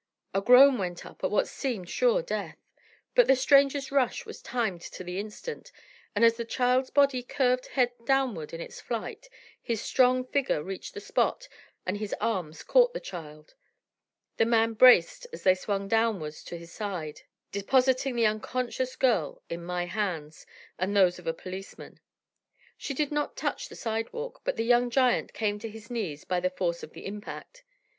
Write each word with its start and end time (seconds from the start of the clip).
A 0.33 0.41
groan 0.41 0.79
went 0.79 1.05
up 1.05 1.23
at 1.23 1.29
what 1.29 1.47
seemed 1.47 1.87
sure 1.87 2.23
death. 2.23 2.57
But 3.13 3.27
the 3.27 3.35
stranger's 3.35 3.91
rush 3.91 4.25
was 4.25 4.41
timed 4.41 4.81
to 4.81 5.03
the 5.03 5.19
instant, 5.19 5.71
and 6.15 6.25
as 6.25 6.37
the 6.37 6.43
child's 6.43 6.89
body 6.89 7.21
curved 7.21 7.67
head 7.67 7.91
downward 8.03 8.51
in 8.51 8.59
its 8.59 8.81
flight, 8.81 9.29
his 9.61 9.79
strong 9.79 10.25
figure 10.25 10.63
reached 10.63 10.95
the 10.95 11.01
spot 11.01 11.47
and 11.85 11.97
his 11.97 12.15
arms 12.19 12.63
caught 12.63 12.93
the 12.95 12.99
child. 12.99 13.53
The 14.37 14.45
man 14.45 14.73
braced 14.73 15.27
as 15.31 15.43
they 15.43 15.53
swung 15.53 15.87
downward 15.87 16.33
to 16.47 16.57
his 16.57 16.71
side, 16.73 17.21
depositing 17.51 18.15
the 18.15 18.25
unconscious 18.25 18.95
girl 18.95 19.43
in 19.51 19.63
my 19.63 19.85
hands 19.85 20.47
and 20.79 20.95
those 20.97 21.19
of 21.19 21.27
a 21.27 21.31
policeman. 21.35 21.99
She 22.75 22.95
did 22.95 23.11
not 23.11 23.37
touch 23.37 23.69
the 23.69 23.75
sidewalk, 23.75 24.41
but 24.43 24.55
the 24.55 24.65
young 24.65 24.89
giant 24.89 25.33
came 25.33 25.59
to 25.59 25.69
his 25.69 25.91
knees 25.91 26.23
by 26.25 26.39
the 26.39 26.49
force 26.49 26.81
of 26.81 26.93
the 26.93 27.05
impact. 27.05 27.63